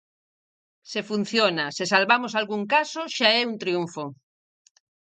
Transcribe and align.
Se 0.91 1.01
funciona, 1.09 1.65
se 1.77 1.85
salvamos 1.93 2.33
algún 2.39 2.63
caso, 2.75 3.01
xa 3.15 3.29
é 3.39 3.41
un 3.51 3.55
triunfo. 3.63 4.03